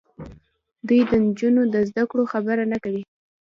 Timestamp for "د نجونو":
1.09-1.61